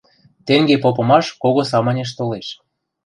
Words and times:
Тенге 0.45 0.75
попымаш 0.83 1.25
кого 1.41 1.61
самынеш 1.71 2.09
толеш. 2.17 2.47